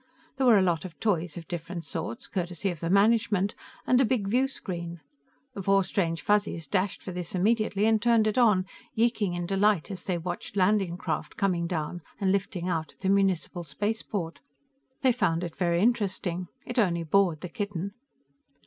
[0.37, 3.53] There were a lot of toys of different sorts, courtesy of the management,
[3.85, 4.99] and a big view screen.
[5.53, 9.91] The four strange Fuzzies dashed for this immediately and turned it on, yeeking in delight
[9.91, 14.39] as they watched landing craft coming down and lifting out at the municipal spaceport.
[15.01, 16.47] They found it very interesting.
[16.65, 17.93] It only bored the kitten.